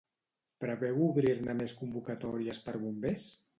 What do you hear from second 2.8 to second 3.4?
bombers?